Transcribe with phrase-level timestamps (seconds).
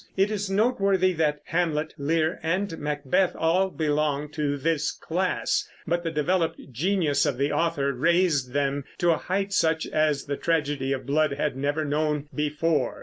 [0.17, 6.09] It is noteworthy that Hamlet, Lear, and Macbeth all belong to this class, but the
[6.09, 11.05] developed genius of the author raised them to a height such as the Tragedy of
[11.05, 12.99] Blood had never known before.